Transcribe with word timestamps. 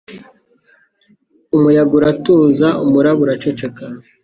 Umuyaga 1.55 1.93
uratuza. 1.99 2.67
Umuraba 2.83 3.19
uraceceka. 3.25 3.83